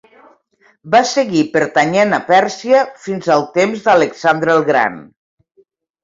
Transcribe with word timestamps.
Va 0.93 0.99
seguir 1.09 1.41
pertanyent 1.57 2.15
a 2.17 2.19
Pèrsia 2.29 2.79
fins 3.03 3.27
al 3.35 3.45
temps 3.59 3.83
d'Alexandre 3.89 4.55
el 4.55 4.65
gran. 4.71 4.97